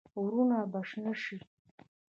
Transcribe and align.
غرونه 0.21 0.57
به 0.71 0.79
شنه 0.89 1.13
شي. 1.21 1.37